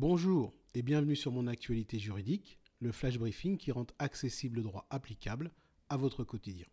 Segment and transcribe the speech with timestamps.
[0.00, 4.86] Bonjour et bienvenue sur mon actualité juridique, le flash briefing qui rend accessible le droit
[4.90, 5.50] applicable
[5.88, 6.66] à votre quotidien.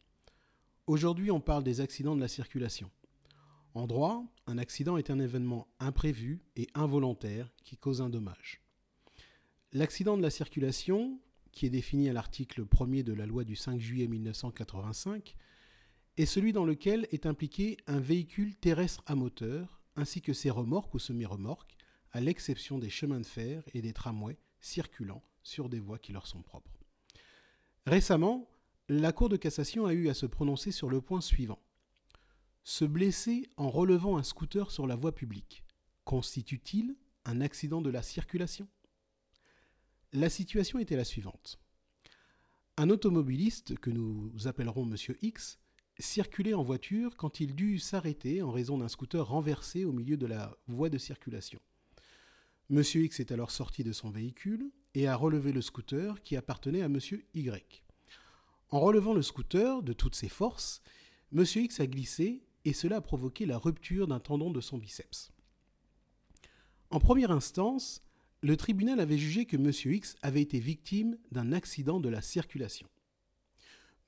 [0.86, 2.92] Aujourd'hui, on parle des accidents de la circulation.
[3.74, 8.62] En droit, un accident est un événement imprévu et involontaire qui cause un dommage.
[9.74, 11.20] L'accident de la circulation,
[11.52, 15.36] qui est défini à l'article 1er de la loi du 5 juillet 1985,
[16.18, 20.94] est celui dans lequel est impliqué un véhicule terrestre à moteur, ainsi que ses remorques
[20.94, 21.75] ou semi-remorques,
[22.16, 26.28] à l'exception des chemins de fer et des tramways circulant sur des voies qui leur
[26.28, 26.72] sont propres.
[27.86, 28.50] Récemment,
[28.88, 31.60] la Cour de cassation a eu à se prononcer sur le point suivant.
[32.64, 35.66] Se blesser en relevant un scooter sur la voie publique
[36.06, 38.70] constitue-t-il un accident de la circulation?
[40.14, 41.60] La situation était la suivante.
[42.78, 45.60] Un automobiliste, que nous appellerons Monsieur X,
[46.00, 50.28] circulait en voiture quand il dut s'arrêter en raison d'un scooter renversé au milieu de
[50.28, 51.60] la voie de circulation.
[52.70, 56.82] Monsieur X est alors sorti de son véhicule et a relevé le scooter qui appartenait
[56.82, 57.84] à Monsieur Y.
[58.70, 60.82] En relevant le scooter de toutes ses forces,
[61.32, 65.32] Monsieur X a glissé et cela a provoqué la rupture d'un tendon de son biceps.
[66.90, 68.02] En première instance,
[68.42, 72.90] le tribunal avait jugé que Monsieur X avait été victime d'un accident de la circulation.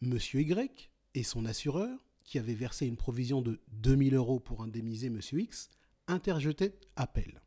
[0.01, 5.11] Monsieur Y et son assureur, qui avait versé une provision de 2000 euros pour indemniser
[5.11, 5.69] Monsieur X,
[6.07, 7.41] interjetaient appel.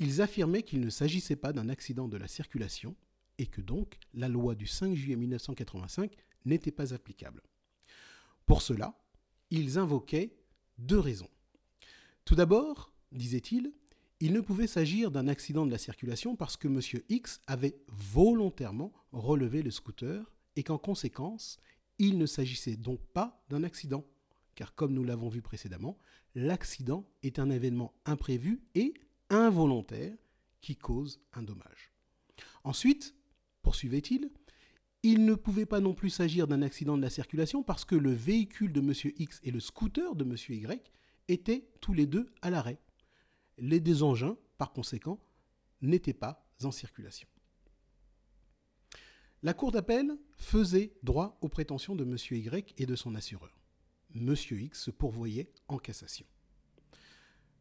[0.00, 2.96] Ils affirmaient qu'il ne s'agissait pas d'un accident de la circulation
[3.36, 7.42] et que donc la loi du 5 juillet 1985 n'était pas applicable.
[8.46, 8.98] Pour cela,
[9.50, 10.34] ils invoquaient
[10.78, 11.28] deux raisons.
[12.24, 13.74] Tout d'abord, disait-il,
[14.20, 16.80] il ne pouvait s'agir d'un accident de la circulation parce que M.
[17.10, 21.58] X avait volontairement relevé le scooter et qu'en conséquence,
[21.98, 24.06] il ne s'agissait donc pas d'un accident.
[24.54, 25.98] Car comme nous l'avons vu précédemment,
[26.34, 28.94] l'accident est un événement imprévu et
[29.30, 30.16] involontaire
[30.60, 31.92] qui cause un dommage.
[32.64, 33.14] Ensuite,
[33.62, 34.30] poursuivait-il,
[35.02, 38.12] il ne pouvait pas non plus s'agir d'un accident de la circulation parce que le
[38.12, 38.92] véhicule de M.
[39.18, 40.36] X et le scooter de M.
[40.48, 40.82] Y
[41.28, 42.78] étaient tous les deux à l'arrêt.
[43.56, 45.18] Les deux engins, par conséquent,
[45.80, 47.28] n'étaient pas en circulation.
[49.42, 52.16] La Cour d'appel faisait droit aux prétentions de M.
[52.30, 53.58] Y et de son assureur.
[54.14, 54.34] M.
[54.50, 56.26] X se pourvoyait en cassation.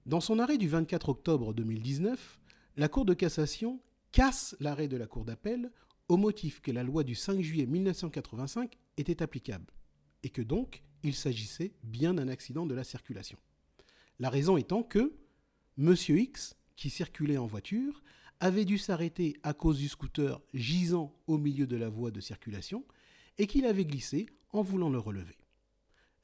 [0.09, 2.39] Dans son arrêt du 24 octobre 2019,
[2.77, 3.79] la Cour de cassation
[4.11, 5.71] casse l'arrêt de la Cour d'appel
[6.07, 9.71] au motif que la loi du 5 juillet 1985 était applicable
[10.23, 13.37] et que donc il s'agissait bien d'un accident de la circulation.
[14.17, 15.13] La raison étant que
[15.77, 15.93] M.
[15.93, 18.01] X, qui circulait en voiture,
[18.39, 22.83] avait dû s'arrêter à cause du scooter gisant au milieu de la voie de circulation
[23.37, 25.37] et qu'il avait glissé en voulant le relever.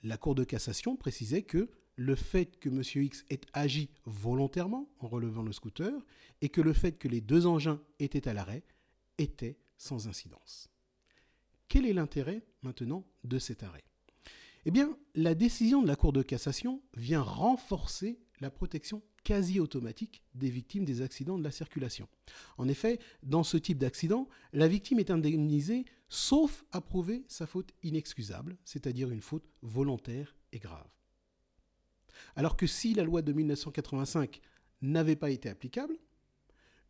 [0.02, 2.82] La Cour de cassation précisait que le fait que M.
[3.04, 5.94] X ait agi volontairement en relevant le scooter
[6.42, 8.64] et que le fait que les deux engins étaient à l'arrêt
[9.18, 10.70] était sans incidence.
[11.68, 13.84] Quel est l'intérêt maintenant de cet arrêt?
[14.66, 20.22] Eh bien, la décision de la Cour de cassation vient renforcer la protection quasi automatique
[20.34, 22.08] des victimes des accidents de la circulation.
[22.58, 27.74] En effet, dans ce type d'accident, la victime est indemnisée sauf à prouver sa faute
[27.84, 30.88] inexcusable, c'est-à-dire une faute volontaire et grave.
[32.36, 34.42] Alors que si la loi de 1985
[34.82, 35.98] n'avait pas été applicable,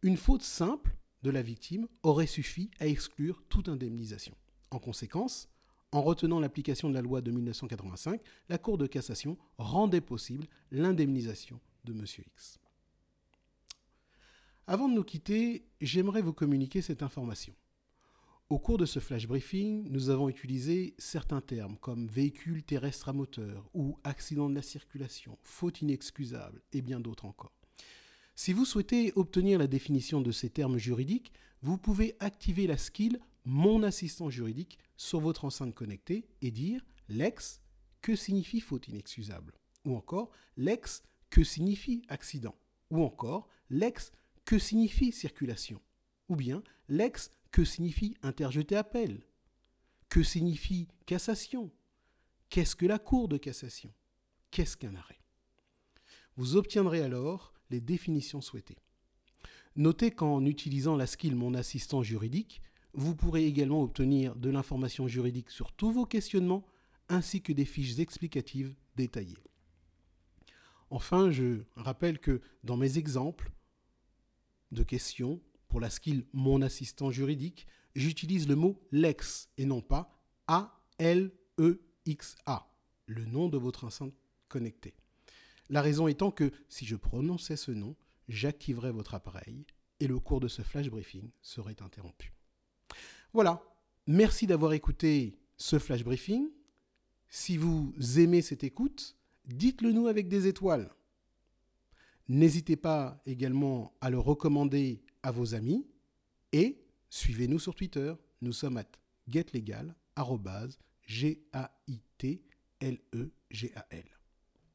[0.01, 4.35] une faute simple de la victime aurait suffi à exclure toute indemnisation.
[4.72, 5.50] En conséquence,
[5.91, 11.59] en retenant l'application de la loi de 1985, la Cour de cassation rendait possible l'indemnisation
[11.85, 12.06] de M.
[12.06, 12.59] X.
[14.67, 17.53] Avant de nous quitter, j'aimerais vous communiquer cette information.
[18.51, 23.13] Au cours de ce flash briefing, nous avons utilisé certains termes comme véhicule terrestre à
[23.13, 27.56] moteur ou accident de la circulation, faute inexcusable et bien d'autres encore.
[28.35, 31.33] Si vous souhaitez obtenir la définition de ces termes juridiques,
[31.63, 37.62] vous pouvez activer la skill Mon assistant juridique sur votre enceinte connectée et dire l'ex
[38.03, 39.53] que signifie faute inexcusable
[39.85, 41.01] ou encore l'ex
[41.31, 42.53] que signifie accident
[42.91, 44.12] ou encore l'ex
[44.45, 45.81] que signifie circulation
[46.30, 49.25] ou bien l'ex que signifie interjeter appel?
[50.10, 51.72] Que signifie cassation?
[52.50, 53.94] Qu'est-ce que la Cour de cassation?
[54.51, 55.19] Qu'est-ce qu'un arrêt?
[56.38, 58.77] Vous obtiendrez alors les définitions souhaitées.
[59.75, 62.62] Notez qu'en utilisant la skill Mon assistant juridique,
[62.94, 66.66] vous pourrez également obtenir de l'information juridique sur tous vos questionnements
[67.10, 69.44] ainsi que des fiches explicatives détaillées.
[70.89, 73.51] Enfin, je rappelle que dans mes exemples
[74.71, 75.42] de questions,
[75.75, 80.18] pour la skill Mon assistant juridique, j'utilise le mot Lex et non pas
[80.48, 81.27] A-L-E-X-A,
[83.07, 84.13] le nom de votre enceinte
[84.48, 84.94] connectée.
[85.69, 87.98] La raison étant que si je prononçais ce nom,
[88.30, 89.66] j'activerai votre appareil
[90.00, 92.31] et le cours de ce flash briefing serait interrompu.
[93.33, 93.62] Voilà,
[94.07, 96.48] merci d'avoir écouté ce flash briefing.
[97.28, 100.89] Si vous aimez cette écoute, dites-le nous avec des étoiles.
[102.30, 105.86] N'hésitez pas également à le recommander à vos amis
[106.51, 106.77] et
[107.10, 108.13] suivez-nous sur Twitter.
[108.42, 108.83] Nous sommes à
[109.27, 109.95] getlegal,
[111.07, 111.66] G-A-I-T-L-E-G-A-L.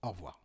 [0.03, 0.43] Au revoir.